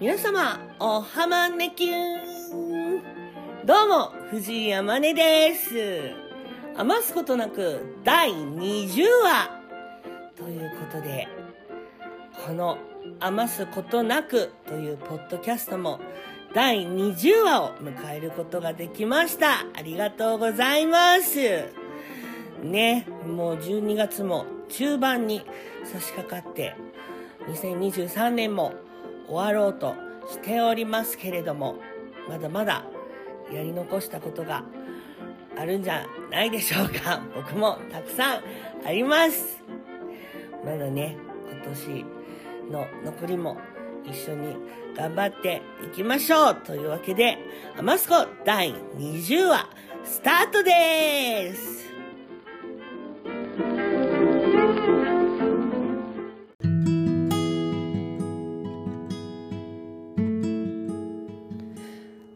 [0.00, 3.02] 皆様、おはまねきゅん。
[3.66, 6.12] どうも、藤井山根です。
[6.74, 9.60] 余すことなく第20話。
[10.36, 11.28] ということで、
[12.46, 12.78] この
[13.20, 16.00] 余すことなくというポッドキャストも
[16.54, 19.66] 第20話を迎えることができました。
[19.76, 21.66] ありがとうございます。
[22.62, 25.42] ね、もう12月も中盤に
[25.84, 26.74] 差し掛かって、
[27.48, 28.72] 2023年も
[29.30, 29.94] 終わろうと
[30.28, 31.76] しておりますけれども、
[32.28, 32.84] まだまだ
[33.52, 34.64] やり残したことが
[35.56, 37.22] あるんじゃないでしょうか。
[37.34, 38.40] 僕もたくさん
[38.84, 39.62] あります。
[40.64, 41.16] まだね、
[41.48, 42.04] 今年
[42.72, 43.56] の残りも
[44.04, 44.56] 一緒に
[44.96, 47.38] 頑張っていきましょうというわけで、
[47.78, 49.70] アマスコ第20話
[50.04, 51.89] スタートです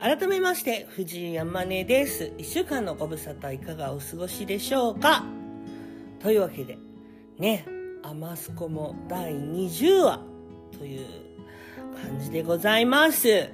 [0.04, 2.30] 改めまして、藤井山根です。
[2.36, 5.24] 一週間のご無沙汰いかがお過ごしでしょうか？
[6.20, 6.76] というわけで、
[7.38, 7.64] ね、
[8.02, 10.20] アマスコも第20話
[10.78, 11.06] という
[12.02, 13.48] 感じでございます。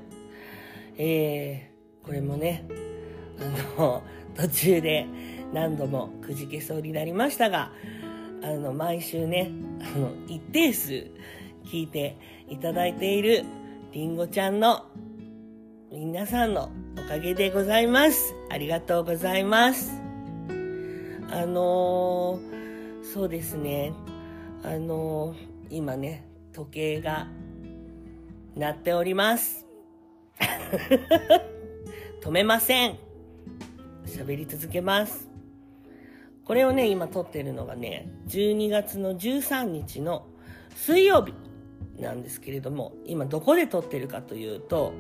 [0.99, 2.67] えー、これもね、
[3.39, 4.03] あの、
[4.35, 5.07] 途中で
[5.53, 7.71] 何度もくじけそうになりましたが、
[8.43, 9.53] あの、毎週ね、
[9.95, 11.13] あの、一定数
[11.65, 13.45] 聞いていただいている
[13.93, 14.87] りんごちゃんの
[15.93, 18.33] 皆さんのおかげでございます。
[18.49, 19.91] ありがとうございます。
[21.33, 23.93] あのー、そうですね。
[24.63, 25.37] あのー、
[25.71, 27.27] 今ね、時計が
[28.55, 29.67] 鳴っております。
[32.23, 32.97] 止めません。
[34.07, 35.29] 喋り続けます。
[36.45, 40.25] これをね、今撮ってるのがね、12月の13日の
[40.77, 41.35] 水曜日
[42.01, 44.93] なんですけれども、今どこで撮ってるかというと、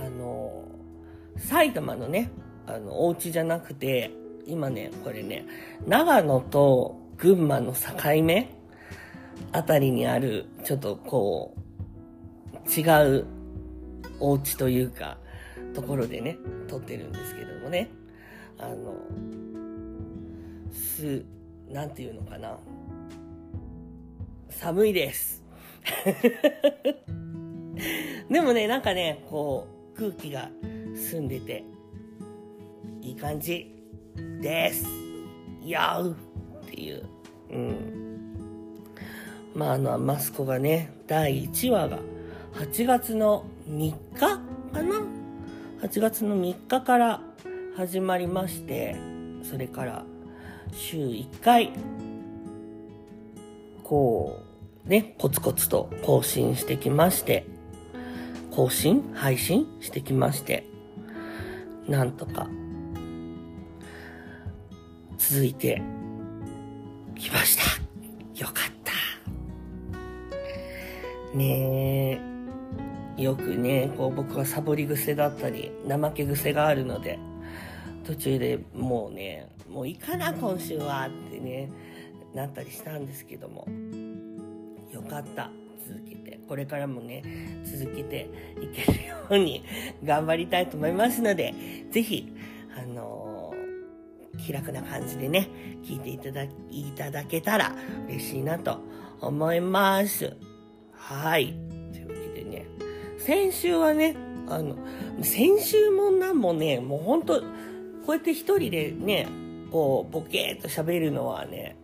[0.00, 0.64] あの、
[1.36, 2.30] 埼玉のね、
[2.66, 4.10] あの、お家じゃなくて、
[4.46, 5.44] 今ね、これね、
[5.86, 8.48] 長野と群馬の境目
[9.52, 11.60] あたりにある、ちょっとこう、
[12.70, 13.26] 違う
[14.20, 15.18] お家というか、
[15.74, 16.38] ところでね、
[16.68, 17.90] 撮ってるんですけどもね、
[18.58, 18.94] あの、
[20.72, 21.24] す、
[21.70, 22.58] なんていうのかな。
[24.48, 25.42] 寒いです。
[28.30, 30.48] でもね、なんかね、こう、空気が
[30.94, 31.62] 澄んでて、
[33.02, 33.70] いい感じ
[34.40, 34.86] です。
[35.62, 36.16] やう
[36.64, 37.06] っていう。
[37.50, 38.34] うん。
[39.54, 41.98] まあ、あの、マスコがね、第1話が
[42.54, 44.38] 8月の3日か
[44.72, 45.02] な
[45.82, 47.20] ?8 月の3日から
[47.76, 48.96] 始まりまして、
[49.42, 50.06] それから
[50.72, 51.72] 週1回、
[53.84, 54.40] こ
[54.86, 57.59] う、ね、コツコツと更新してきまして、
[58.60, 60.66] 更新配信してきまして、
[61.88, 62.46] なんとか、
[65.16, 65.80] 続いて
[67.16, 67.62] きました。
[68.38, 68.54] よかっ
[68.84, 68.92] た。
[71.34, 72.20] ね
[73.16, 77.18] え、よくね、こう僕はサボり癖だったり、怠け癖があるので、
[78.04, 81.70] 途中でもうね、もういいかな今週はってね、
[82.34, 83.66] なったりしたんですけども、
[84.92, 85.50] よかった。
[85.88, 87.22] 続けて、これからもね、
[87.64, 88.28] 続けて
[88.60, 89.62] いけるように
[90.02, 91.54] 頑張りたいと思いますので、
[91.92, 92.26] ぜひ、
[92.76, 95.48] あのー、気楽な感じでね、
[95.84, 96.50] 聞いていただ、い
[96.96, 97.76] ただけたら
[98.08, 98.80] 嬉しいなと
[99.20, 100.36] 思います。
[100.92, 101.54] はい。
[101.92, 102.66] というわけでね、
[103.20, 104.16] 先週はね、
[104.48, 104.74] あの、
[105.22, 107.46] 先週もなんもね、もう本当こ
[108.08, 109.28] うやって一人でね、
[109.70, 111.76] こう、ボケーっと喋るのはね、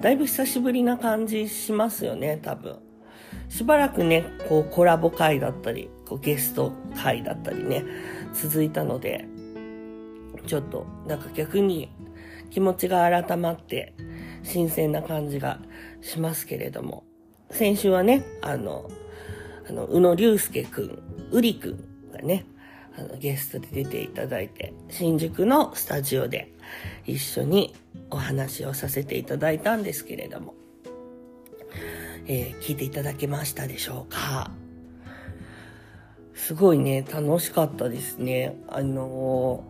[0.00, 2.83] だいぶ久しぶりな感じしますよね、多分。
[3.48, 7.84] しばらくね、こうコラボ会だったり、こうゲスト会だったりね、
[8.32, 9.26] 続いたので、
[10.46, 11.90] ちょっと、なんか逆に
[12.50, 13.94] 気持ちが改まって、
[14.42, 15.58] 新鮮な感じが
[16.02, 17.04] しますけれども、
[17.50, 18.90] 先週はね、あの、
[19.68, 22.44] あの、宇野隆介くん、うりくんがね、
[22.96, 26.52] あの、ゲストで出ていただいて、新宿のスタジオで
[27.06, 27.74] 一緒に
[28.10, 30.54] お話をさせていただいたんですけれども、
[32.26, 34.50] えー、聞いていただけましたでしょうか？
[36.34, 38.56] すごいね、楽しかったですね。
[38.68, 39.64] あの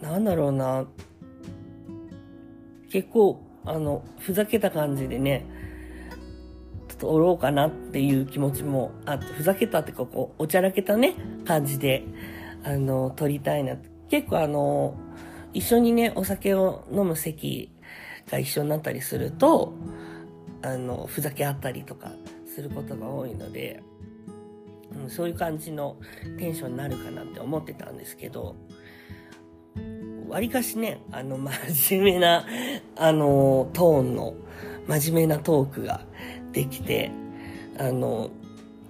[0.00, 0.86] ー、なんだろうな。
[2.90, 5.46] 結構、あの、ふざけた感じでね、
[6.88, 11.14] ちょっとおろうかなっていう気持ちもあって、ふざけたってか、こう、おちゃらけたね、
[11.44, 12.04] 感じで、
[12.64, 13.76] あの、撮りたいな。
[14.08, 14.94] 結構あの、
[15.52, 17.70] 一緒にね、お酒を飲む席
[18.30, 19.74] が一緒になったりすると、
[20.62, 22.12] あの、ふざけ合ったりとか
[22.46, 23.82] することが多いので、
[25.02, 25.96] うん、そういう感じの
[26.38, 28.56] テンションになるかなって思ってたんですけど、
[30.28, 32.44] わりかしね、あの、真面目な、
[32.96, 34.34] あの、トーンの、
[34.86, 36.02] 真面目なトークが
[36.52, 37.10] できて、
[37.78, 38.30] あの、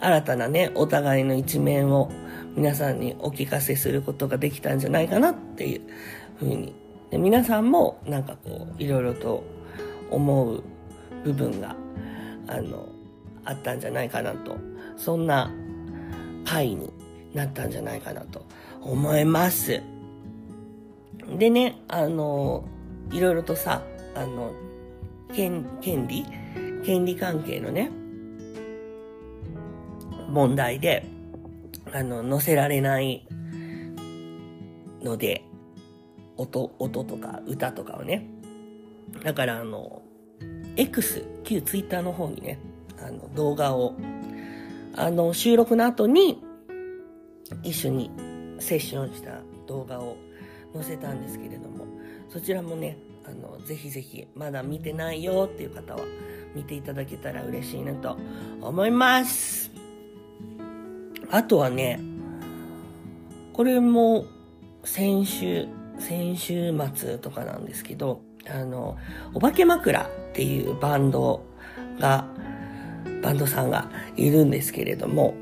[0.00, 2.10] 新たなね、お互いの一面を
[2.56, 5.82] 皆さんにお聞かせすることができたんじゃないかなっていう
[6.38, 6.74] ふうに。
[7.10, 9.44] で皆さんもなんかこう、いろいろと
[10.10, 10.62] 思う
[11.28, 11.76] 部分が、
[12.46, 12.88] あの、
[13.44, 14.56] あったんじゃないかなと。
[14.96, 15.50] そんな
[16.44, 16.92] 回に
[17.34, 18.44] なったんじゃないかなと
[18.80, 19.82] 思います。
[21.38, 22.64] でね、あの、
[23.12, 23.82] いろいろとさ、
[24.14, 24.52] あの、
[25.32, 26.24] 権、権利？
[26.84, 27.90] 権利関係のね、
[30.30, 31.04] 問題で、
[31.92, 33.26] あの、載せられない
[35.02, 35.44] ので、
[36.36, 38.26] 音、音とか歌とかをね。
[39.22, 40.02] だからあの、
[40.78, 42.58] X、旧 Twitter の方にね、
[43.04, 43.94] あの、動画を、
[44.94, 46.42] あの、収録の後に、
[47.62, 48.10] 一緒に
[48.60, 50.16] セッションした動画を
[50.74, 51.86] 載せたんですけれども、
[52.28, 52.96] そちらもね、
[53.26, 56.00] あの、ぜひぜひ、まだ見てないよっていう方は、
[56.54, 58.16] 見ていただけたら嬉しいなと
[58.60, 59.70] 思います。
[61.30, 62.00] あとはね、
[63.52, 64.26] これも
[64.84, 65.66] 先週、
[65.98, 68.96] 先週末とかなんですけど、あの、
[69.34, 70.08] お化け枕
[70.38, 71.44] っていうバンド
[71.98, 72.24] が、
[73.24, 75.34] バンドさんがいるんですけれども、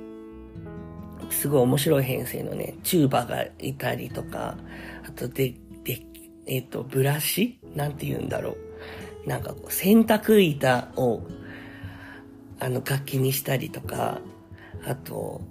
[1.29, 4.57] すごい面白い編成のね、チューバがいたりとか、
[5.07, 5.53] あとで、
[5.85, 6.01] で、
[6.47, 7.59] えっ、ー、と、ブラシ？
[7.75, 8.57] なんて言うんだろ
[9.27, 9.29] う。
[9.29, 11.21] なんかこう、洗濯板を、
[12.59, 14.23] あの、楽器にしたりとか、
[14.87, 15.43] あと、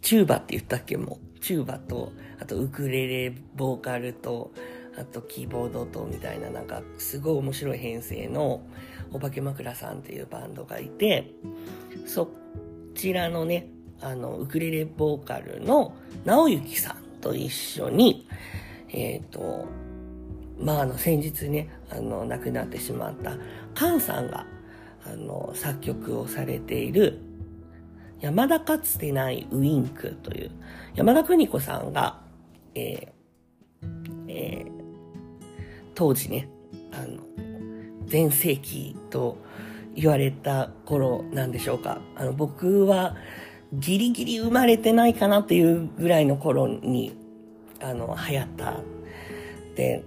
[0.00, 0.96] チューバって言ったっけ？
[0.96, 1.40] もう。
[1.40, 2.10] チューバと、
[2.40, 4.50] あとウクレレ、ボーカルと、
[4.98, 8.62] あとキーボードとみたいななんかすごい面白い編成の
[9.12, 11.32] お化け枕さんっていうバンドがいて、
[12.06, 12.30] そ
[12.94, 13.68] ちらのね、
[14.00, 15.94] あの、ウクレレボーカルの
[16.24, 18.28] 直行さんと一緒に、
[18.90, 19.66] えっ、ー、と、
[20.58, 23.36] まあ、あの、先日ね、あの、亡くなってしまった
[23.74, 24.46] カンさんが、
[25.04, 27.20] あの、作曲をされている、
[28.20, 30.50] 山田かつてないウインクという、
[30.94, 32.20] 山田邦子さんが、
[32.74, 34.75] えー、えー、
[35.96, 36.48] 当時ね、
[36.92, 37.22] あの、
[38.10, 39.38] 前世紀と
[39.96, 42.00] 言われた頃なんでしょうか。
[42.14, 43.16] あの、僕は
[43.72, 47.16] ギリギリ生まれてないかなっていうぐらいの頃に、
[47.80, 48.80] あの、流行った。
[49.74, 50.04] で、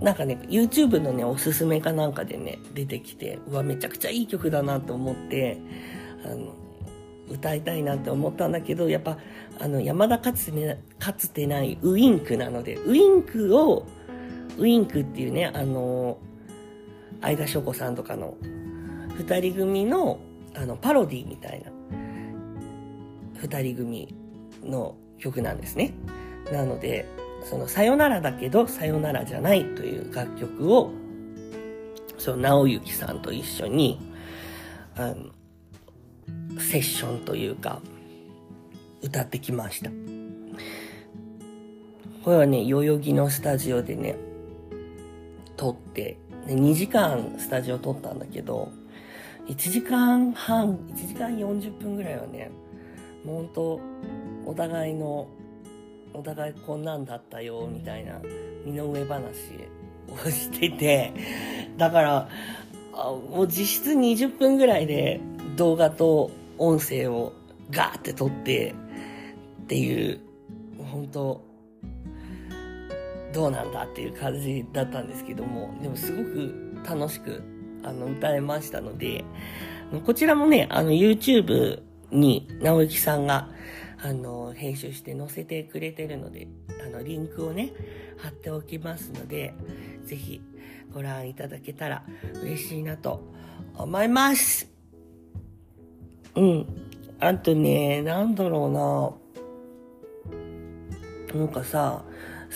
[0.00, 5.58] なんかね、YouTube のね、おすすめかなんかでね、出てきて、うわ、めちゃくちゃいい曲だなと思って、
[6.24, 6.54] あの、
[7.30, 9.18] 歌いたいなって思ったんだけど、やっぱ、
[9.58, 13.86] あの、山田かつて,、かつてないウインクなので、ウインクを、
[14.58, 16.18] ウインクっていうね、あの、
[17.20, 18.36] 相田翔子さんとかの
[19.16, 20.18] 二人組の、
[20.54, 21.70] あの、パロディみたいな、
[23.40, 24.14] 二人組
[24.62, 25.92] の曲なんですね。
[26.52, 27.06] なので、
[27.44, 30.90] その、さよならだけど、さよならじゃないという楽曲を、
[32.18, 34.00] その、直行さんと一緒に、
[34.96, 37.80] あの、セッションというか、
[39.02, 39.90] 歌ってきました。
[42.24, 44.16] これはね、代々木のスタジオでね、
[45.56, 48.70] 撮って、2時間スタジオ撮ったんだけど、
[49.48, 52.50] 1時間半、1時間40分ぐらいはね、
[53.24, 53.80] もうほんと、
[54.44, 55.28] お互いの、
[56.14, 58.20] お互いこんなんだったよ、みたいな、
[58.64, 59.20] 身の上話
[60.08, 61.12] をしてて、
[61.76, 62.28] だから、
[62.92, 65.20] もう実質20分ぐらいで
[65.56, 67.32] 動画と音声を
[67.70, 68.74] ガーって撮って
[69.62, 70.20] っていう、
[70.90, 71.45] 本当
[73.36, 76.54] どうなんだっていう感じだったんですけども、でもすごく
[76.88, 77.42] 楽しく、
[77.82, 79.26] あの、歌えましたので、
[80.06, 83.50] こちらもね、あの、YouTube に直行さんが、
[84.02, 86.48] あの、編集して載せてくれてるので、
[86.82, 87.74] あの、リンクをね、
[88.16, 89.52] 貼っておきますので、
[90.06, 90.40] ぜひ
[90.94, 92.04] ご覧いただけたら
[92.42, 93.20] 嬉しいなと
[93.76, 94.66] 思います。
[96.36, 96.66] うん。
[97.20, 99.18] あとね、なんだろ
[101.28, 101.38] うな。
[101.38, 102.02] なんかさ、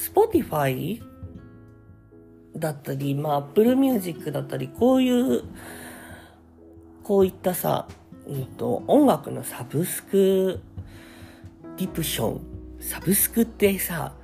[0.01, 1.03] Spotify
[2.57, 5.43] だったり、まあ、Apple Music だったり、こういう、
[7.03, 7.87] こういったさ、
[8.27, 10.61] うんと、音楽のサブスク
[11.77, 12.41] リプション。
[12.81, 14.15] サブスクってさ、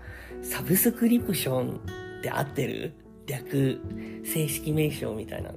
[0.43, 1.77] サブスクリプション
[2.21, 2.95] って合ってる？
[3.27, 3.81] 略、
[4.25, 5.51] 正式名称みたいな。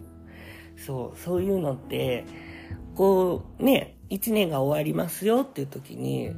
[0.76, 2.26] そう、そういうのって、
[2.96, 6.32] こうね、一年が終わりますよっていう時に、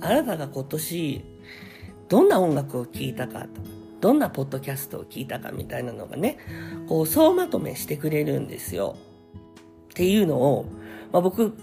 [0.00, 1.24] あなたが今年、
[2.08, 3.48] どんな音楽を聴いたかとか、
[4.00, 6.38] どんなポッドキャストを聞いたかみたいなのがね、
[6.88, 8.96] こう、総まとめしてくれるんですよ。
[9.90, 10.66] っていうのを、
[11.10, 11.56] まあ、僕、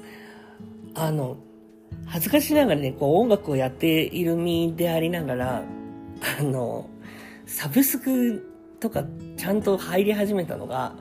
[0.95, 1.37] あの、
[2.05, 5.63] 恥ずかしながらね、こう音楽をやっている身でありながら、
[6.39, 6.89] あの、
[7.45, 9.03] サブスクとか
[9.37, 10.95] ちゃんと入り始めたのが、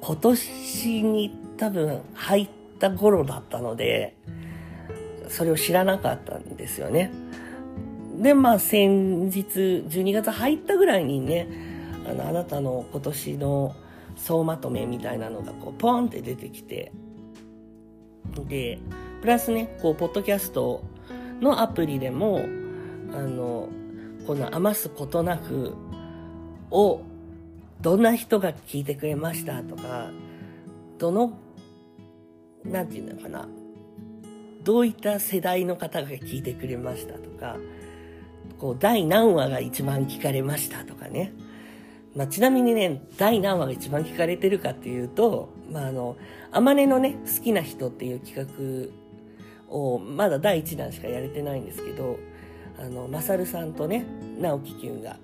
[0.00, 2.48] 今年に多分入っ
[2.78, 4.16] た頃だったので、
[5.28, 7.12] それを知らなかったんですよね。
[8.20, 11.48] で、まあ先日、12月入ったぐらいにね、
[12.06, 13.74] あの、あなたの今年の
[14.16, 16.92] 総まとめみたいなのがこう、ポンって出てきて、
[18.46, 18.78] で、
[19.22, 20.84] プラスね、こう、ポッドキャスト
[21.40, 22.44] のアプリでも、
[23.12, 23.68] あの、
[24.26, 25.74] この余すことなく
[26.70, 27.00] を、
[27.80, 30.10] どんな人が聞いてくれましたとか、
[30.98, 31.38] どの、
[32.64, 33.48] なんていうのかな、
[34.62, 37.56] どういった世代の方が聞いてくれましたとか、
[38.58, 41.32] こう、第何話が一番聞かれましたとかね。
[42.14, 46.16] まあ、ちなみにね、第何話が一番聞かれてるかっていうと、まあ、あの、
[46.50, 48.90] あまねのね、好きな人っていう企
[49.68, 52.18] 画を、まだ第1弾しかやれてないんですけど、
[52.78, 54.04] あの、まさるさんとね、
[54.40, 55.18] 直樹きゅんが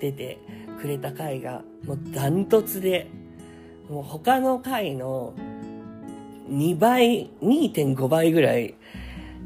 [0.00, 0.38] 出て
[0.80, 3.08] くれた回が、もうダントツで、
[3.90, 5.34] もう他の回の
[6.50, 8.74] 2倍、2.5倍ぐらい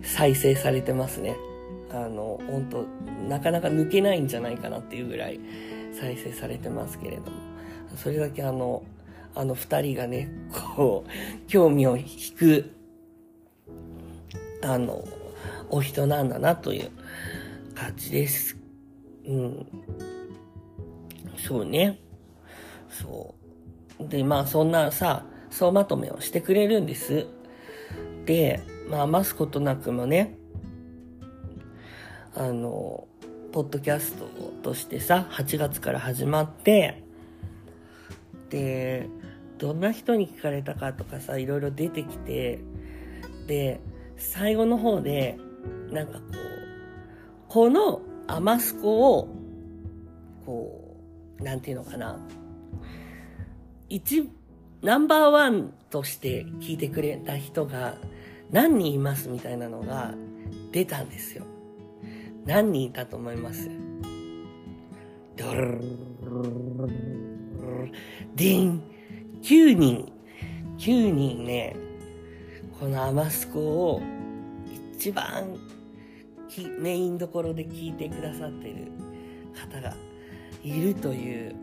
[0.02, 1.36] 再生されてますね。
[1.92, 2.82] あの、本当
[3.28, 5.40] なかなか抜けないんじゃないかなっていうぐらい
[5.92, 7.30] 再生されてますけれども、
[7.96, 8.82] それだけあの、
[9.34, 10.30] あの二人がね、
[10.76, 12.06] こう、興味を引
[12.38, 12.70] く、
[14.62, 15.04] あの、
[15.70, 16.90] お人なんだなという
[17.74, 18.56] 感じです。
[19.26, 19.66] うん。
[21.36, 21.98] そうね。
[22.88, 23.34] そ
[23.98, 24.08] う。
[24.08, 27.26] で、まあそんなさ、総まとめをしてくれるんです。
[28.26, 30.36] で、まあ余すことなくもね、
[32.34, 33.06] あの、
[33.52, 34.26] ポッドキャスト
[34.62, 37.02] としてさ、8月から始まって、
[38.48, 39.08] で、
[39.58, 42.60] どんな人に聞かれたかとかさ、いろいろ出てきて、
[43.46, 43.80] で、
[44.16, 45.38] 最後の方で、
[45.90, 46.32] なんかこう、
[47.48, 49.28] このアマスコを、
[50.46, 50.96] こ
[51.38, 52.18] う、なんていうのかな、
[53.90, 54.30] 一、
[54.80, 57.96] ナンバーワンとして聞いてくれた人が
[58.50, 60.14] 何人いますみたいなのが
[60.72, 61.44] 出たんですよ。
[62.44, 63.70] 何人いたと思います？
[65.36, 65.80] ドル
[68.34, 68.82] ディン
[69.42, 70.12] !9 人
[70.78, 71.76] !9 人ね、
[72.78, 74.02] このアマスコを
[74.94, 75.56] 一番
[76.78, 78.88] メインどころで聞いてくださってる
[79.54, 79.94] 方が
[80.62, 81.54] いるという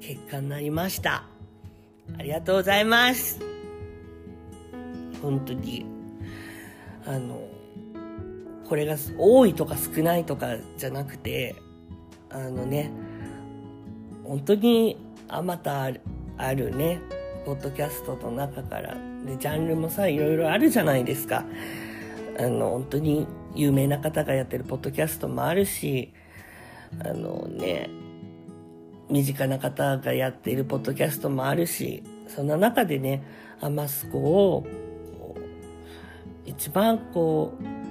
[0.00, 1.24] 結果になりました。
[2.18, 3.40] ありがとうございます。
[5.22, 5.86] 本当に、
[7.06, 7.40] あの、
[8.72, 11.56] これが多いとか少ないとかじゃなくて、
[12.30, 12.90] あのね、
[14.24, 14.96] 本当に
[15.28, 15.90] あまた
[16.38, 16.98] あるね、
[17.44, 21.44] ポッドキャストの中から、で、ジャンルもさ、いろいろあるじゃないですか。
[22.38, 26.14] あの、本当に有名な方がやってるポッドキャストもあるし、
[26.98, 27.90] あのね、
[29.10, 33.22] 身近な方がやっているポッドキャストもあるし、そんな中でね、
[33.60, 34.66] アマスコを、
[36.46, 37.81] 一番こう、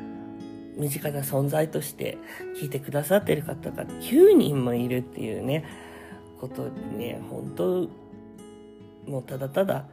[0.78, 2.18] 身近な存在として
[2.60, 5.66] 聞いてくださってる方が9人もいるっていうね、
[6.40, 7.90] ことにね、本当
[9.10, 9.86] もうただただ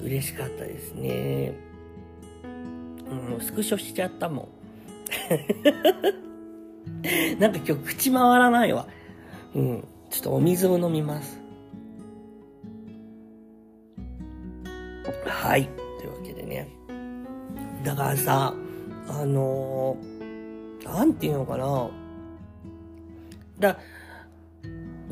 [0.00, 1.52] 嬉しかったですね。
[3.30, 4.48] もうスクショしちゃったもん。
[7.38, 8.86] なんか今日口回らないわ。
[9.54, 9.84] うん。
[10.10, 11.42] ちょっとお水を飲みます。
[15.42, 15.68] はい。
[15.98, 16.68] というわけでね。
[17.82, 18.54] だからさ、
[19.08, 20.22] あのー
[20.84, 21.90] なんていうのかな。
[23.58, 23.78] だ、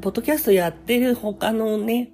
[0.00, 2.11] ポッドキャストやってる他のね、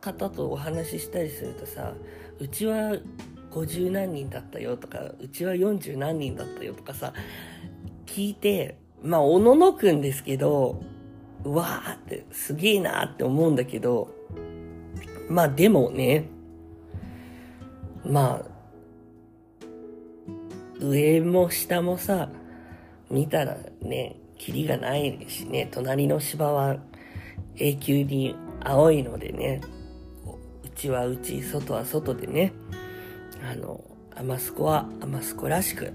[0.00, 1.94] 方とお話ししたりするとさ、
[2.38, 2.96] うちは
[3.50, 7.12] 50何人だったよとか、うちは40何人だったよとかさ、
[8.06, 10.82] 聞いて、まあ、おののくんですけど、
[11.44, 14.14] うわーってすげえなーって思うんだけど、
[15.28, 16.28] まあでもね、
[18.04, 18.51] まあ、
[20.82, 22.28] 上も下もさ、
[23.10, 26.76] 見たらね、キリがないしね、隣の芝は
[27.56, 28.34] 永久に
[28.64, 29.60] 青いのでね、
[30.64, 32.52] うちはうち、外は外でね、
[33.48, 33.82] あの、
[34.16, 35.92] アマスコはアマスコらしく、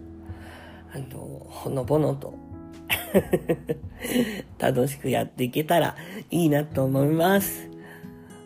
[0.94, 2.34] あの、ほのぼのと
[4.58, 5.96] 楽しくやっていけたら
[6.32, 7.70] いいなと思います。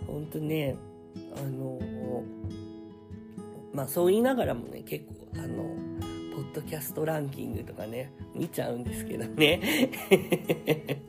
[0.07, 0.75] ほんとね、
[1.36, 1.79] あの、
[3.74, 5.90] まあそう言いながらもね、結構、あの、
[6.41, 9.62] ポッドキャストランキングとかね、見ちゃうんですけどね。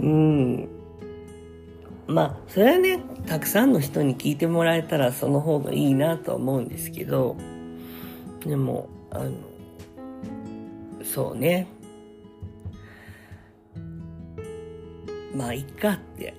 [0.00, 0.68] うん。
[2.08, 7.36] まあ、それはね、たくさんの人に聞いてもらえたらその方がいいなと思うんですけど、
[8.44, 9.30] でも、あの、
[11.04, 11.68] そうね。
[15.32, 16.34] まあ、いっかって、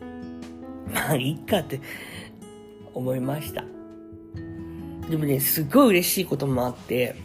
[0.94, 1.80] まあ、いっかって
[2.94, 3.64] 思いました。
[5.10, 7.16] でもね、すっごい嬉しいこともあって、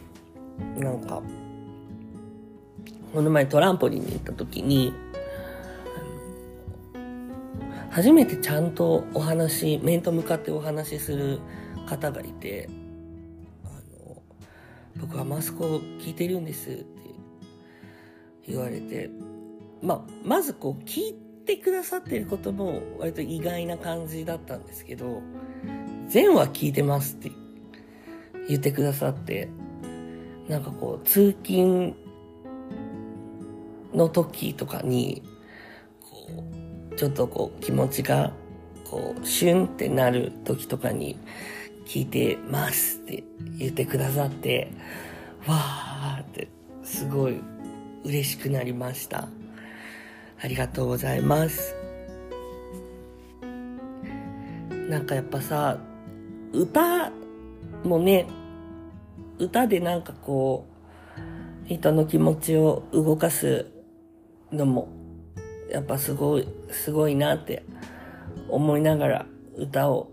[0.78, 1.22] なんか、
[3.12, 4.92] この前トランポリンに行った時に、
[7.90, 11.40] 初めてちゃんとお話、面と向かってお話しする
[11.86, 12.68] 方がいて、
[13.64, 13.68] あ
[14.06, 14.22] の、
[14.98, 16.84] 僕はマスコを聞いてるんですって
[18.48, 19.10] 言われて、
[19.82, 21.14] まあ、まずこう聞い
[21.46, 25.22] てくださってることも割と意外な感じだったんですけど、
[26.08, 27.30] 全話聞いてますって
[28.48, 29.48] 言ってくださって、
[30.48, 31.94] なんかこう、通勤
[33.92, 35.22] の時とかに、
[36.00, 36.44] こ
[36.92, 38.32] う、ちょっとこう気持ちが、
[38.84, 41.18] こう、シュンってなる時とかに、
[41.86, 43.24] 聞いてますって
[43.58, 44.72] 言ってくださって、
[45.46, 46.48] わーって、
[46.82, 47.40] すごい
[48.04, 49.28] 嬉しくなりました。
[50.40, 51.74] ありがとうございます。
[54.88, 55.78] なんかやっぱさ、
[56.52, 57.10] 歌
[57.84, 58.26] もね、
[59.38, 60.66] 歌でなんかこ
[61.64, 63.66] う、人の気持ちを動かす
[64.52, 64.88] のも、
[65.70, 67.64] やっぱすごい、すごいなって
[68.48, 70.08] 思いながら歌を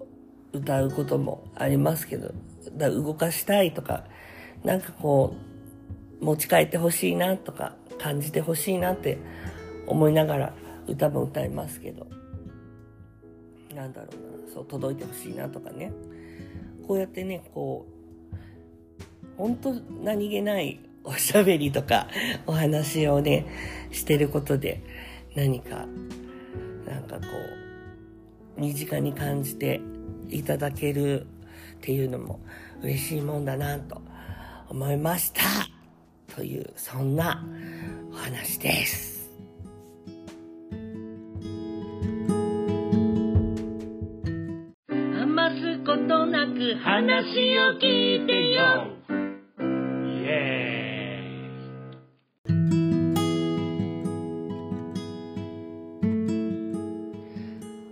[0.51, 2.33] 歌うこともありますけど、
[2.75, 4.05] だ動かしたいとか、
[4.63, 5.35] なんかこ
[6.21, 9.17] う、持ち帰ってほしいなとか、感じてほしいなって
[9.87, 10.53] 思いながら
[10.87, 12.07] 歌も歌いますけど、
[13.73, 15.91] なんだろうな、そう届いてほしいなとかね。
[16.87, 17.93] こうやってね、こう、
[19.37, 19.73] 本当
[20.03, 22.07] 何気ないおしゃべりとか
[22.47, 23.45] お話をね、
[23.91, 24.81] してることで
[25.35, 25.87] 何か、
[26.85, 27.23] なんかこ
[28.57, 29.81] う、身近に感じて
[30.29, 31.25] いただけるっ
[31.81, 32.39] ていうのも
[32.81, 34.01] 嬉しいもんだなと
[34.69, 35.41] 思いました。
[36.35, 37.45] という、そんな
[38.11, 39.12] お話です。
[46.83, 48.87] 話を聞いてよ。
[50.05, 51.23] イエ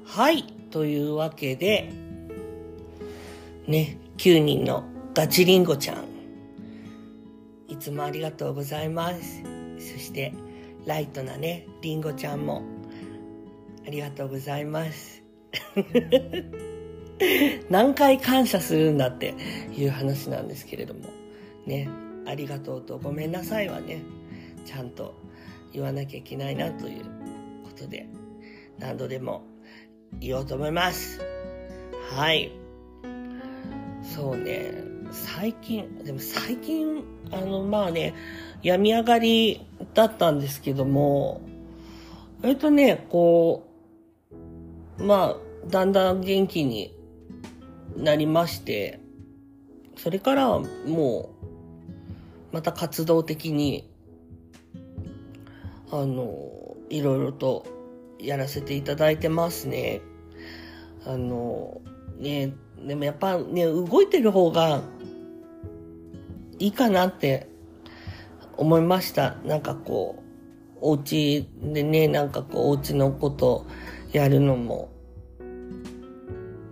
[0.05, 0.43] はい。
[0.71, 1.89] というわけで、
[3.65, 6.03] ね、9人のガチリンゴちゃん。
[7.69, 9.41] いつもありがとうございます。
[9.77, 10.33] そして、
[10.85, 12.63] ライトなね、リンゴちゃんも、
[13.87, 15.23] ありがとうございます。
[17.69, 19.33] 何回感謝するんだって
[19.75, 21.01] いう話なんですけれども、
[21.65, 21.89] ね、
[22.25, 24.01] ありがとうとごめんなさいはね、
[24.65, 25.15] ちゃんと
[25.73, 27.05] 言わなきゃいけないなという
[27.63, 28.07] ことで、
[28.79, 29.43] 何度でも
[30.19, 31.21] 言おうと思います。
[32.15, 32.51] はい。
[34.03, 34.73] そうね、
[35.11, 38.13] 最近、でも最近、あの、まあね、
[38.61, 41.41] 病み上がりだったんですけども、
[42.43, 43.67] えっとね、こ
[44.99, 46.95] う、まあ、だんだん元気に
[47.97, 48.99] なりまして、
[49.97, 51.29] それからも
[52.51, 53.89] う、また活動的に、
[55.91, 57.65] あの、いろいろと
[58.19, 60.01] やらせていただいてますね。
[61.05, 61.81] あの、
[62.17, 62.53] ね、
[62.85, 64.81] でもやっぱね、動いてる方が
[66.59, 67.47] いいかなって
[68.57, 69.35] 思いました。
[69.45, 73.65] なんかこう、お家でね、なんかこう、お家のこと
[74.11, 74.89] やるのも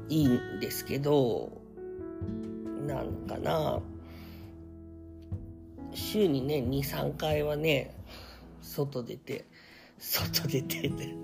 [0.10, 1.52] いいんですけど、
[2.88, 3.80] なんかな、
[5.94, 7.96] 週にね、2、3回はね、
[8.62, 9.46] 外出て、
[9.98, 11.16] 外出てって、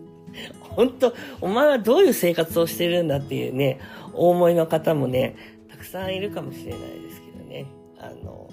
[0.61, 3.79] 本当お前はどういう生活をしてるんだっていうね、
[4.13, 5.35] お思いの方もね、
[5.69, 7.65] たくさんいるかもしれないですけどね。
[7.99, 8.49] あの、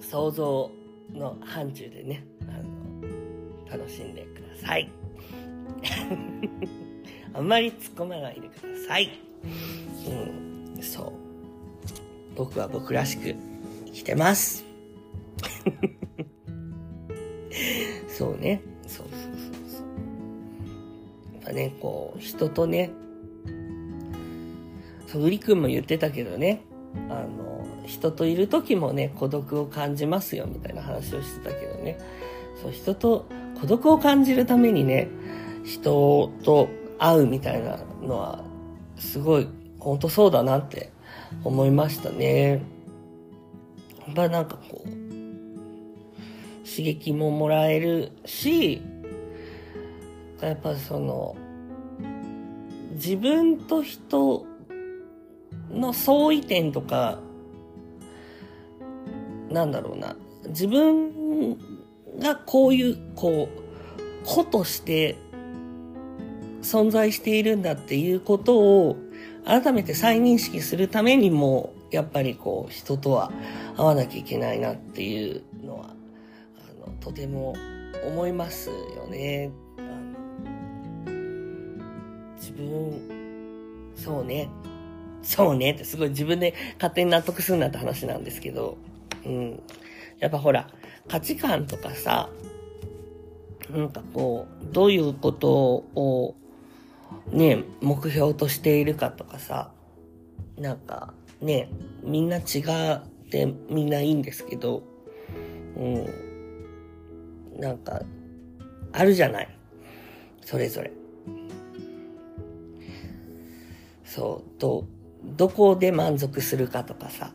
[0.00, 0.70] 想像
[1.12, 2.52] の範疇でね、あ
[3.72, 4.90] の、楽しんでください。
[7.36, 9.10] あんまり突っ込まないでください。
[10.06, 10.10] う
[10.78, 11.12] ん、そう。
[12.34, 13.34] 僕は僕らしく
[13.84, 14.64] 生きてます。
[18.08, 18.62] そうね。
[18.86, 19.20] そうそうそう
[19.68, 19.86] そう。
[21.34, 22.90] やっぱね、こう、人とね、
[25.06, 26.62] そう、うりくんも言ってたけどね、
[27.10, 31.98] あの、人といる時もね、孤独を感じますよ、みたいな話をしてたけどね。
[32.62, 33.26] そう、人と
[33.60, 35.10] 孤独を感じるためにね、
[35.64, 38.44] 人と会うみたいなのは、
[38.98, 40.90] すごい、本当そうだなって
[41.44, 42.62] 思いましたね。
[44.06, 44.88] やっぱなんかこう、
[46.68, 48.82] 刺激ももらえるし、
[50.40, 51.36] やっぱその、
[52.92, 54.46] 自分と人
[55.70, 57.18] の相違点とか
[59.50, 60.16] なんだろうな、
[60.48, 61.56] 自分
[62.18, 65.16] がこういう、こう、子として
[66.66, 68.96] 存在しているんだっていうことを
[69.44, 73.30] 改めて再認識するためにも、やっぱりこう、人とは
[73.76, 75.94] 会わなきゃいけないなっていうのは、
[76.84, 77.54] あの、とても
[78.04, 79.52] 思いますよね。
[82.36, 84.48] 自分、そうね。
[85.22, 88.76] そうねってすごい自分で勝手に納得するなって話なんですけど、
[89.24, 89.62] うん。
[90.18, 90.68] やっぱほら、
[91.08, 92.28] 価値観とかさ、
[93.70, 96.34] なんかこう、どういうことを
[97.30, 99.72] ね、目標としているかとかさ、
[100.58, 101.68] なんかね、
[102.02, 102.40] みんな違
[102.94, 104.82] ってみんないいんですけど、
[105.76, 107.60] うん。
[107.60, 108.02] なんか、
[108.92, 109.48] あるじゃない。
[110.42, 110.92] それぞれ。
[114.04, 114.86] そう、と、
[115.24, 117.32] どこで満足するかとかさ、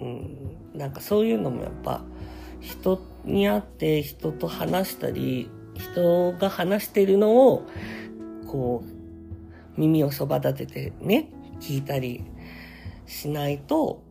[0.00, 0.56] うん。
[0.74, 2.02] なんかそういうのもやっぱ、
[2.60, 7.66] 人に会って人と話したり、人が話してるのを、
[8.46, 8.93] こう、
[9.76, 12.24] 耳をそば立ててね、聞いたり
[13.06, 14.02] しないと、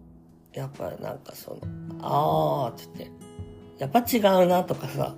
[0.54, 1.60] やっぱなんかその、
[2.02, 3.12] あーって言って、
[3.80, 5.16] やっぱ違うなとかさ、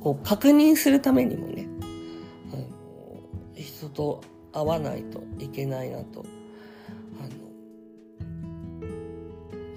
[0.00, 1.66] こう確認するためにもね、
[3.54, 4.20] うん、人と
[4.52, 6.24] 会わないといけないなと、
[7.20, 7.24] あ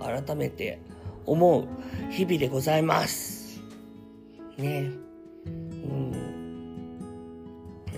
[0.08, 0.80] の、改めて
[1.26, 1.68] 思う
[2.12, 3.60] 日々でございます。
[4.58, 5.09] ねえ。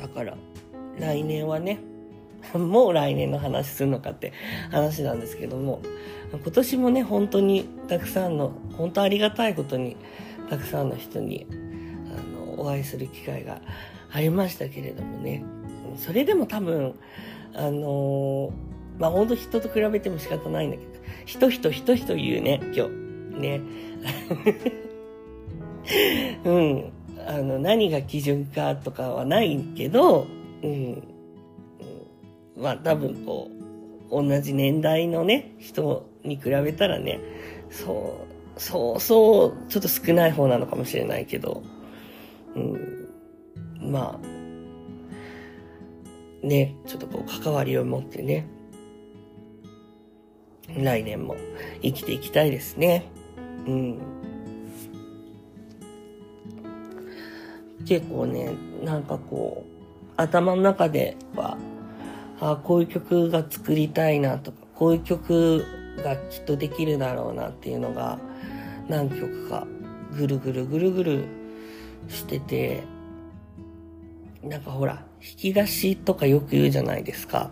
[0.02, 0.36] だから
[1.00, 1.80] 来年はね
[2.58, 4.34] もう来年の話するのかって
[4.72, 5.82] 話なんですけども
[6.32, 9.96] 今年もね本当にたくさんの本当ありがたいことに
[10.50, 13.62] たくさんの人にあのお会いする機会が
[14.12, 15.44] ありましたけれどもね。
[15.98, 16.96] それでも多分
[17.54, 18.54] あの
[18.98, 20.90] まあ本当人と比べても仕方ないんだけど
[21.26, 23.02] 人人人人言うね今日。
[23.40, 23.62] ね。
[26.46, 26.92] うん。
[27.28, 30.28] あの、何が基準かとかはないけど、
[30.64, 31.04] うん。
[32.58, 33.50] まあ多分こ
[34.10, 37.20] う、同じ年代のね、人に比べたらね、
[37.70, 38.26] そ
[38.58, 41.64] う、そうそう、ちょっと少ない方なのかもしれないけど、
[42.56, 43.92] うん。
[43.92, 48.48] まあ、ね、ちょっとこう関わりを持ってね、
[50.78, 51.36] 来年も
[51.82, 53.06] 生きていきたいですね。
[53.66, 54.21] うん。
[57.86, 59.72] 結構ね、なんかこう、
[60.18, 61.58] 頭の中では、
[62.40, 65.66] あこういう曲が作りたいなとか、こういう曲
[66.04, 68.20] がきっとできるだろうなっていうのが
[68.88, 69.68] 何曲か
[70.18, 71.26] ぐるぐるぐるぐる
[72.10, 72.84] してて、
[74.44, 77.52] なんかほら、引き出しとかよく言うじゃないですか。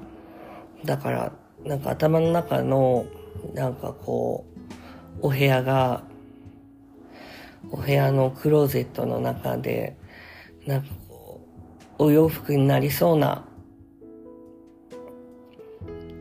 [0.86, 1.32] だから、
[1.64, 3.06] なんか頭の中の、
[3.54, 4.46] なんかこ
[5.22, 6.04] う、お部屋が、
[7.72, 9.96] お部屋のクローゼットの中で、
[10.66, 11.42] なんかこ
[12.00, 13.46] う、お洋服になりそうな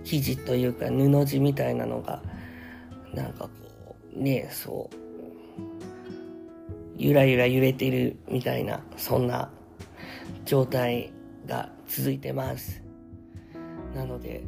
[0.05, 2.23] 生地というか布地みたいなのが、
[3.13, 4.97] なんかこう、ねそう、
[6.97, 9.51] ゆらゆら揺れてるみたいな、そんな
[10.45, 11.13] 状態
[11.47, 12.83] が続いてます。
[13.95, 14.45] なので、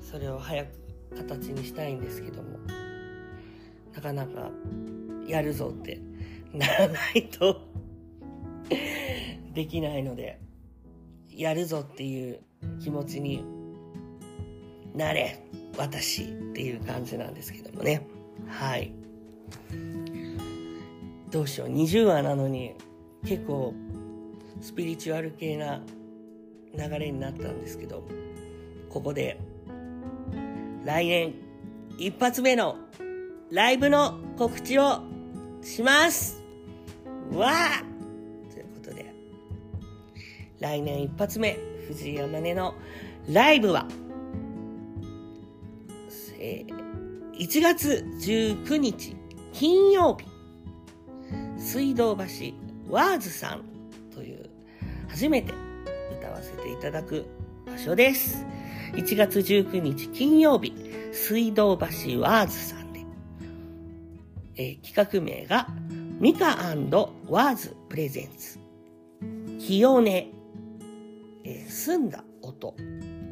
[0.00, 0.68] それを早く
[1.16, 2.58] 形にしたいんですけども、
[3.94, 4.50] なかなか
[5.28, 6.00] やるぞって
[6.52, 7.60] ならないと
[9.54, 10.40] できないので、
[11.30, 12.40] やるぞっていう
[12.82, 13.44] 気持ちに
[14.94, 15.42] なれ、
[15.76, 18.06] 私っていう感じなんですけどもね。
[18.46, 18.92] はい。
[21.30, 22.74] どうしよう、20話なのに
[23.24, 23.74] 結構
[24.60, 25.80] スピリチュアル系な
[26.76, 28.04] 流れになったんですけど、
[28.88, 29.40] ここで
[30.84, 31.34] 来年
[31.98, 32.76] 一発目の
[33.50, 35.00] ライブの告知を
[35.62, 36.42] します
[37.32, 37.93] わあ
[40.64, 42.74] 来年一発目、藤井山根の
[43.28, 43.86] ライブは、
[46.38, 49.14] えー、1月19日
[49.52, 50.24] 金曜日、
[51.58, 52.22] 水道橋
[52.88, 53.64] ワーズさん
[54.14, 54.48] という
[55.08, 55.52] 初めて
[56.18, 57.26] 歌わせていただく
[57.66, 58.46] 場所です。
[58.94, 60.72] 1月19日金曜日、
[61.12, 63.04] 水道橋ワーズさんで、
[64.56, 65.68] えー、企画名が
[66.18, 68.58] ミカワーズプレゼンツ、
[69.58, 70.33] 清音
[71.44, 72.74] えー、澄んだ音。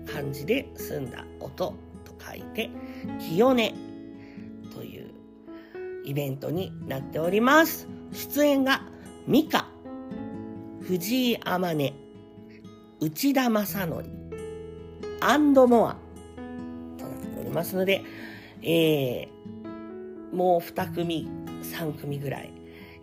[0.06, 2.70] 漢字で澄んだ音と書いて、
[3.18, 3.56] 清音
[4.74, 5.10] という
[6.04, 7.88] イベントになっております。
[8.12, 8.82] 出演が、
[9.26, 9.68] ミカ、
[10.82, 11.92] 藤井天音、
[13.00, 14.04] 内田正則、
[15.20, 15.96] アンドモア
[16.98, 18.02] となっておりますので、
[18.62, 21.28] えー、もう2組、
[21.62, 22.52] 3組ぐらい、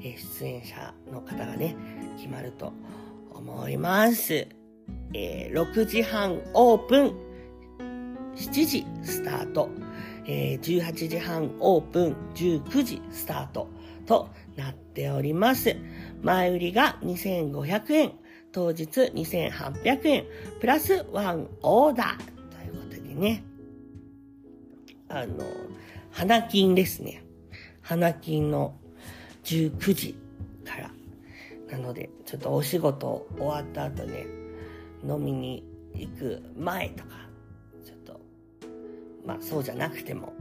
[0.02, 1.76] え出演者の方がね、
[2.18, 2.72] 決まると
[3.34, 4.59] 思います。
[5.14, 7.16] えー6時半オープン、
[8.36, 9.70] 7時スタート、
[10.26, 13.68] えー18時半オープン、19時スタート。
[14.10, 15.76] となっております。
[16.24, 18.12] 前売りが2500円、
[18.52, 20.26] 当日2800円、
[20.60, 22.18] プラスワンオーダー。
[22.18, 22.24] と
[22.66, 23.44] いうことでね、
[25.10, 25.46] あの、
[26.10, 27.24] 花金ですね。
[27.84, 28.74] 花金の
[29.44, 30.18] 19時
[30.66, 30.92] から。
[31.70, 34.26] なので、ちょっとお仕事終わった後ね、
[35.08, 37.10] 飲みに行く前とか、
[37.86, 38.20] ちょっと、
[39.26, 40.34] まあそうじゃなくても、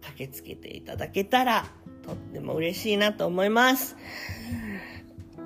[0.00, 1.66] 駆けつけていただけたら、
[2.02, 3.96] とっても嬉しいなと思います。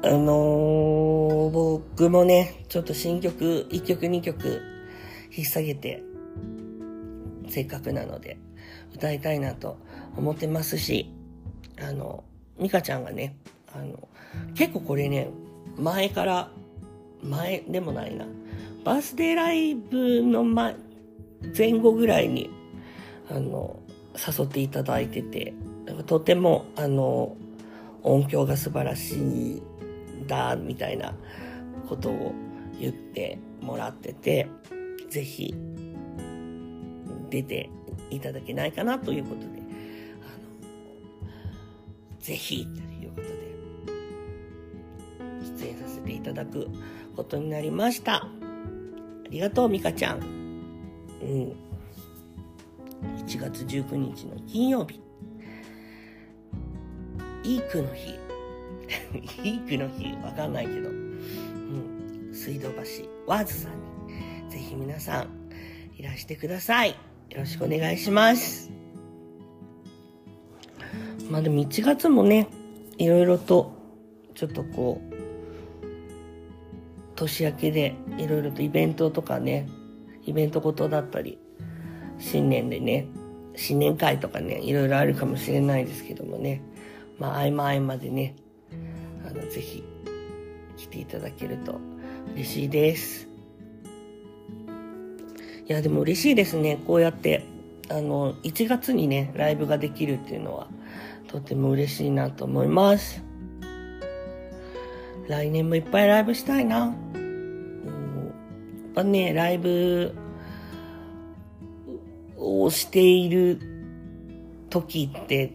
[0.02, 1.16] あのー
[1.50, 4.60] 僕もね、ちょっと新曲、1曲2曲、
[5.34, 6.02] 引っ提げて、
[7.48, 8.38] せっかくなので、
[8.94, 9.78] 歌いたいなと
[10.16, 11.12] 思ってますし、
[11.80, 12.24] あの、
[12.58, 13.36] ミカちゃんがね、
[13.72, 14.08] あの、
[14.54, 15.30] 結構これね、
[15.78, 16.50] 前から、
[17.22, 18.26] 前でもないな、
[18.84, 20.76] バースデーライブの前、
[21.56, 22.50] 前後ぐらいに、
[23.30, 23.80] あの、
[24.14, 25.54] 誘っていただいてて、
[26.06, 27.36] とても、あの、
[28.02, 29.62] 音響が素晴らしいん
[30.26, 31.14] だ、みたいな
[31.88, 32.32] ことを
[32.78, 34.48] 言ってもらってて、
[35.10, 35.54] ぜひ、
[37.30, 37.70] 出て
[38.10, 39.50] いただけないかなということで、あ
[41.32, 43.56] の、ぜひ、ということで、
[45.58, 46.68] 出演させていただく
[47.16, 48.16] ことになりました。
[48.16, 48.28] あ
[49.30, 50.20] りがとう、ミカちゃん。
[51.22, 51.56] うん。
[53.26, 55.00] 1月19日の金曜日。
[57.42, 58.18] いい句の日。
[59.42, 60.90] いい句の日、わかんないけど。
[60.90, 62.30] うん。
[62.32, 62.82] 水道橋、
[63.26, 63.72] ワーズさん
[64.44, 65.28] に、ぜひ皆さん、
[65.96, 66.90] いらしてください。
[66.90, 66.96] よ
[67.38, 68.70] ろしくお願いします。
[71.30, 72.48] まあでも1月もね、
[72.98, 73.72] いろいろと、
[74.34, 75.25] ちょっとこう、
[77.16, 79.68] 年明けでいろいろとイベントとかね、
[80.24, 81.38] イベントごとだったり、
[82.18, 83.08] 新年でね、
[83.56, 86.62] 新年会とかね、いろいろあるかもしれないですけどもね、
[87.18, 88.36] まあ合間合間でね、
[89.26, 89.82] あの、ぜひ
[90.76, 91.80] 来ていただけると
[92.34, 93.28] 嬉しいです。
[95.68, 96.78] いや、でも嬉しいですね。
[96.86, 97.44] こうやって、
[97.88, 100.68] あの、1月にね、ライブができるっていうのは、
[101.28, 103.22] とても嬉しいなと思います。
[105.28, 106.94] 来年もいっぱいライブしたいな。
[107.14, 108.32] うん、
[108.84, 110.14] やっぱね、ライブ
[112.36, 113.60] をしている
[114.70, 115.52] 時って、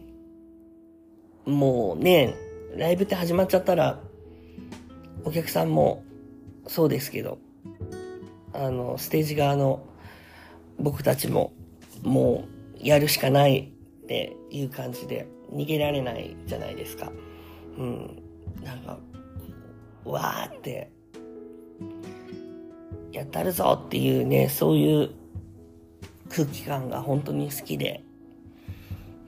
[1.46, 2.34] もうね、
[2.76, 4.00] ライブって始まっちゃったら、
[5.24, 6.04] お客さんも
[6.66, 7.38] そうですけど、
[8.52, 9.84] あの、ステージ側の
[10.78, 11.52] 僕たちも、
[12.02, 12.44] も
[12.82, 13.72] う、やるしかない
[14.04, 17.12] っていう感じで、逃げられないじゃないですか。
[17.78, 18.22] うん。
[18.64, 18.98] なんか、
[20.04, 20.90] わーって、
[23.12, 25.10] やったるぞっていうね、そういう
[26.28, 28.02] 空気感が本当に好きで、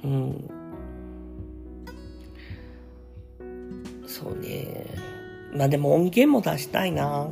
[0.02, 0.50] うん。
[4.06, 4.86] そうね。
[5.54, 7.30] まあでも音源も出したいな。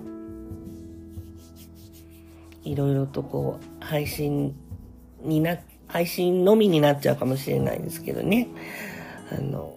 [2.65, 4.55] いろいろとこう、配信
[5.23, 8.49] にな、配信のみになっちゃうかもしれないですけどね。
[9.31, 9.75] あの、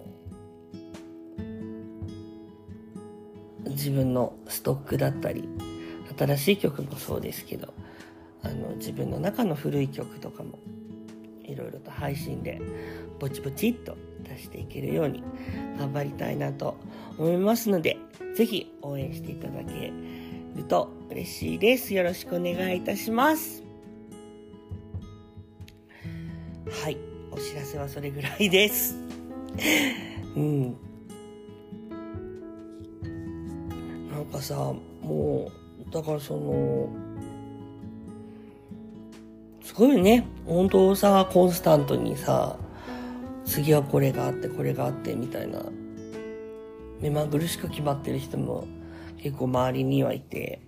[3.86, 5.48] 自分のストックだったり、
[6.18, 7.72] 新しい曲もそうですけど、
[8.42, 10.58] あの、自分の中の古い曲とかも、
[11.44, 12.60] いろいろと配信で、
[13.20, 15.22] ぼちぼちっと出していけるように
[15.78, 16.76] 頑張りたいなと
[17.16, 17.96] 思いますので、
[18.34, 19.92] ぜひ応援していただけ
[20.56, 21.94] ると嬉しいです。
[21.94, 23.62] よろしくお願いいたします。
[26.82, 26.96] はい。
[27.30, 28.96] お知らせはそれぐらいです。
[30.34, 30.85] うん。
[34.26, 35.50] なんかさ、も
[35.88, 36.88] う、だからその、
[39.62, 40.26] すごいね。
[40.46, 42.56] 本当さ、コンスタントにさ、
[43.44, 45.60] 次はこれがあって、これがあって、みたいな、
[47.00, 48.66] 目まぐるしく決まってる人も
[49.18, 50.60] 結構周りにはいて、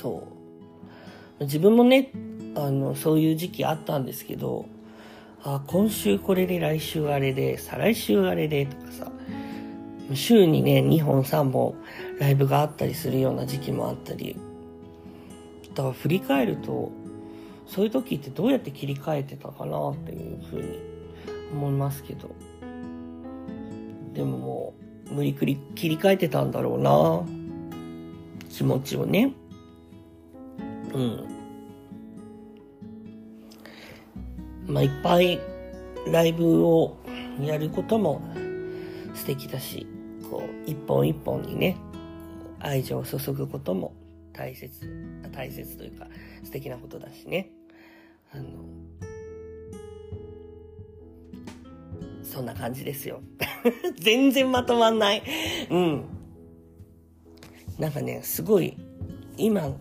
[0.00, 0.28] そ
[1.40, 1.44] う。
[1.44, 2.12] 自分もね、
[2.54, 4.66] あの、そういう時期あったんですけど、
[5.42, 9.10] あ、今週これで、来週あれで、再来週あれで、とかさ、
[10.14, 11.74] 週にね、2本3本
[12.18, 14.36] ライブがあったりするような時期もあったり、
[15.74, 16.90] だから振り返ると、
[17.66, 20.78] そういう時ってどうやって切り替えてたかなっていうふうに
[21.52, 22.30] 思いますけど。
[24.14, 24.74] でもも
[25.10, 27.22] う、無理くり切り替えてたんだろうな
[28.50, 29.32] 気持ちをね。
[30.92, 31.28] うん。
[34.66, 35.38] まあ、いっぱい
[36.10, 36.96] ライブを
[37.40, 38.20] やることも
[39.14, 39.86] 素敵だし、
[40.68, 41.78] 一本一本にね、
[42.60, 43.94] 愛情を注ぐことも
[44.34, 46.06] 大切、大切というか
[46.44, 47.48] 素敵なことだしね。
[48.34, 48.44] あの、
[52.22, 53.22] そんな感じですよ。
[53.96, 55.22] 全然まとまんない。
[55.70, 56.04] うん。
[57.78, 58.76] なんかね、すごい、
[59.38, 59.74] 今、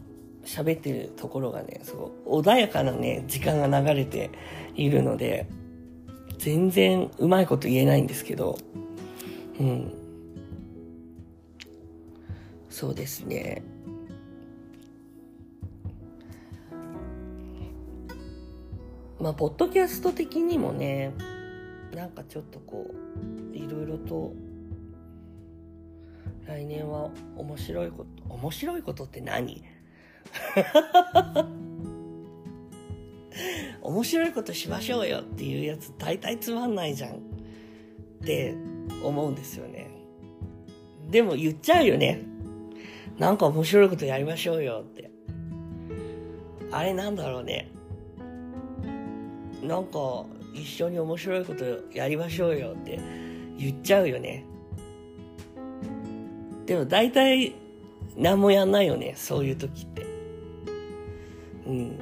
[0.45, 4.30] 喋ってるところがね、すごい穏やかなね、時間が流れて
[4.73, 5.47] いるので、
[6.38, 8.58] 全然うまいこと言えないんですけど、
[9.60, 10.07] うん。
[12.78, 13.63] そうですね。
[19.20, 21.12] まあ、ポッドキャスト的にもね、
[21.96, 22.94] なんかちょっとこ
[23.52, 24.32] う、いろいろと、
[26.46, 29.63] 来年は面白いこと、面白いことって何？
[33.82, 37.18] 面白いことしましょうよっていうやつ大体つまんないじゃんっ
[38.24, 38.54] て
[39.04, 39.90] 思うんですよね。
[41.10, 42.37] でも言っちゃうよね。
[43.17, 45.10] なんか面白いことやりましょうよって。
[46.71, 47.71] あれなんだろうね。
[49.63, 52.99] なんか一緒に面白いことやりましょうよって
[53.58, 54.45] 言っちゃうよね。
[56.65, 57.56] でも大体
[58.17, 60.06] 何もやんないよね、そういう時って。
[61.65, 61.99] うん。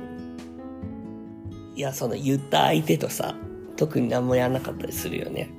[1.76, 3.36] いや、その言った相手とさ、
[3.76, 5.50] 特に何もやんなかったりするよね。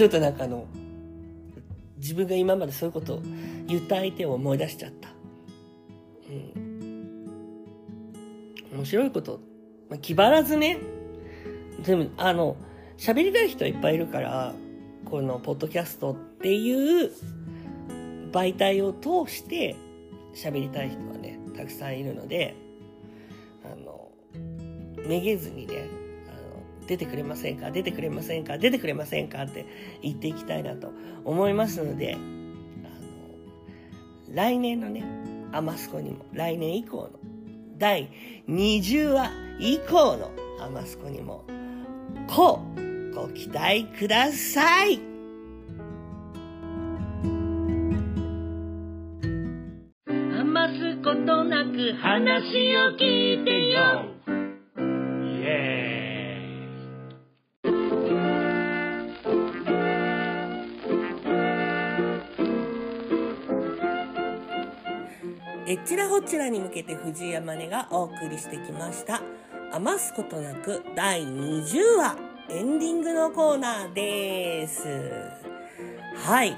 [0.00, 0.64] ちょっとなんかあの、
[1.98, 3.22] 自分が今までそういうことを
[3.66, 5.10] 言った相手を思い出しちゃった。
[6.30, 7.26] うん。
[8.72, 9.40] 面白いこと、
[9.90, 10.78] まあ、気張らずね、
[11.84, 12.56] でも、あの、
[12.96, 14.54] 喋りたい人いっぱいいるから、
[15.04, 17.10] このポッドキャストっていう
[18.32, 19.76] 媒体を通して
[20.34, 22.54] 喋りたい人はね、たくさんいるので、
[23.70, 24.08] あの、
[25.06, 25.99] めげずにね、
[26.90, 27.70] 出てくれませんか？
[27.70, 28.58] 出てくれませんか？
[28.58, 29.44] 出てくれませんか？
[29.44, 29.64] って
[30.02, 30.92] 言っていきたいなと
[31.24, 32.24] 思いますので、あの、
[34.34, 35.04] 来年のね、
[35.52, 37.10] アマスコにも、来年以降の、
[37.78, 38.08] 第
[38.48, 41.44] 20話以降のアマスコにも、
[42.26, 44.98] こう、ご期待ください。
[50.08, 54.06] 余すことなく話を聞いてよ。
[65.84, 69.20] ちらほちらに向けて藤山根がお送りしてきました。
[69.72, 72.16] 余すことなく第20話
[72.48, 74.86] エンディングのコーナーです。
[76.16, 76.50] はい。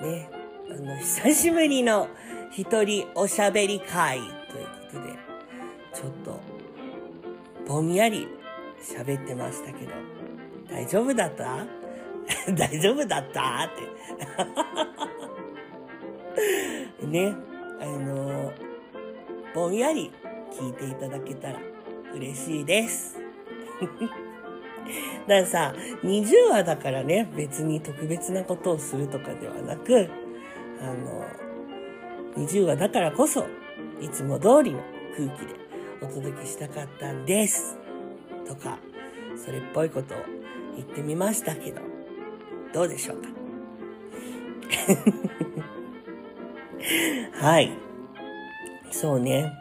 [0.00, 0.28] ね、
[0.70, 2.08] あの、久しぶりの
[2.50, 4.32] 一人おしゃべり会というこ
[4.92, 5.12] とで、
[5.94, 6.40] ちょっと、
[7.66, 8.26] ぼんやり
[8.82, 9.92] 喋ってましたけど、
[10.68, 11.64] 大丈夫だった？
[12.54, 13.64] 大丈夫だった？
[13.66, 13.70] っ
[16.98, 17.06] て。
[17.06, 17.36] ね、
[17.80, 18.52] あの、
[19.54, 20.10] ぼんやり
[20.52, 21.58] 聞いていただけたら
[22.14, 23.16] 嬉しいです。
[25.26, 30.08] だからさ、20話だからね、別に特別なことをするとかではなく、
[30.80, 31.24] あの、
[32.36, 33.46] 20話だからこそ、
[34.00, 34.80] いつも通りの
[35.16, 35.54] 空気で
[36.02, 37.76] お届けしたかったんです。
[38.46, 38.78] とか、
[39.36, 40.18] それっぽいことを
[40.76, 41.80] 言ってみましたけど、
[42.72, 43.28] どうでしょうか？
[47.40, 47.70] はい。
[48.90, 49.52] そうね。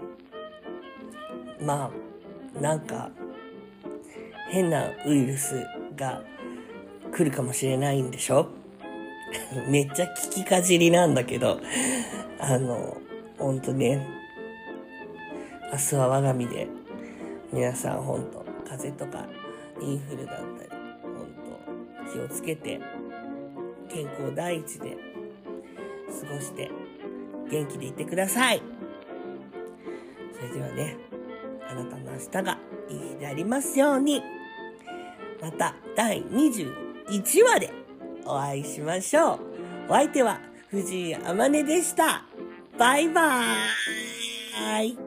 [1.62, 1.90] ま
[2.58, 3.10] あ、なんか
[4.50, 6.22] 変なウイルスが
[7.12, 8.48] 来るかもしれないんでしょ？
[9.69, 11.60] めっちゃ聞きかじりなんだけど、
[12.40, 12.98] あの、
[13.40, 14.06] ほんとね、
[15.71, 16.67] 明日は我が身で、
[17.52, 19.26] 皆さんほんと、風邪とか
[19.82, 20.69] インフルだったり、
[21.02, 22.80] ほんと気をつけて、
[23.90, 24.98] 健康第一で
[26.28, 26.69] 過ごして
[27.50, 28.62] 元気でいてください。
[30.35, 30.98] それではね、
[31.69, 32.58] あなたの明日が
[32.89, 34.21] いい日でありますように。
[35.41, 37.71] また第21話で
[38.25, 39.39] お会いしましょう。
[39.89, 40.39] お相手は
[40.69, 42.25] 藤井あまねでした。
[42.77, 44.98] バイバーイ。